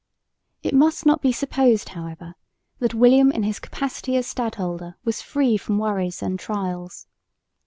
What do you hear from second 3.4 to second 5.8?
his capacity as stadholder was free from